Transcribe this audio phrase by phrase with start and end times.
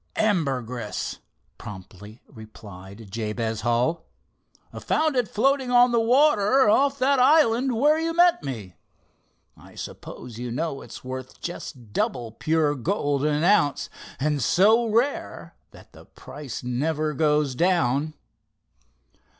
[0.15, 1.19] "Ambergris,"
[1.59, 4.07] promptly replied Jabez Hull.
[4.73, 8.73] "Found it floating on the water off that island where you met me.
[9.55, 15.55] I suppose you know it's worth just double pure gold an ounce, and so rare
[15.69, 18.15] that the price never goes down."